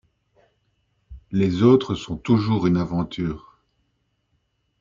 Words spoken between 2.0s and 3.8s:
toujours une aventure.